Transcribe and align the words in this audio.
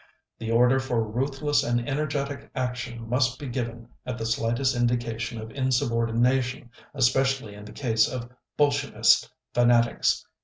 The 0.39 0.49
order 0.49 0.79
for 0.79 1.03
ruthless 1.07 1.63
and 1.63 1.87
energetic 1.87 2.49
action 2.55 3.07
must 3.07 3.37
be 3.37 3.45
given 3.47 3.87
at 4.03 4.17
the 4.17 4.25
slightest 4.25 4.75
indication 4.75 5.39
of 5.39 5.51
insubordination, 5.51 6.71
especially 6.95 7.53
in 7.53 7.65
the 7.65 7.71
case 7.71 8.07
of 8.07 8.27
Bolshevist 8.57 9.29
fanatics. 9.53 10.25